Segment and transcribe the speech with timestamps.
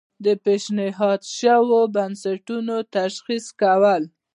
[0.25, 4.03] د پیشنهاد شویو بستونو تشخیص کول.